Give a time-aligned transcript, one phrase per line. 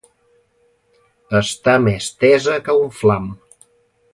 [1.41, 3.29] Està més tesa que un flam.